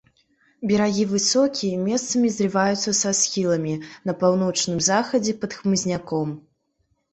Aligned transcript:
Берагі 0.69 1.03
высокія, 1.11 1.75
месцамі 1.89 2.31
зліваюцца 2.37 2.95
са 3.01 3.13
схіламі, 3.21 3.75
на 4.13 4.17
паўночным 4.25 4.83
захадзе 4.91 5.39
пад 5.47 5.51
хмызняком. 5.61 6.37